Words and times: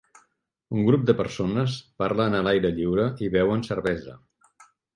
Un 0.77 0.87
grup 0.87 1.03
de 1.09 1.15
persones 1.19 1.75
parlen 2.05 2.39
a 2.39 2.41
l'aire 2.49 2.73
lliure 2.81 3.07
i 3.29 3.33
beuen 3.39 3.65
cervesa. 3.71 4.21